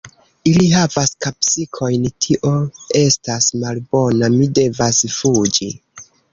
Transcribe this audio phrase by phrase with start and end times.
[0.51, 2.55] Ili havas kapsikojn tio
[3.03, 5.73] estas malbona; mi devas fuĝi